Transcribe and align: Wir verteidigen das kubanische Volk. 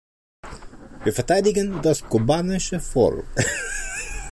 Wir 1.03 1.13
verteidigen 1.13 1.79
das 1.83 2.03
kubanische 2.09 2.79
Volk. 2.79 3.23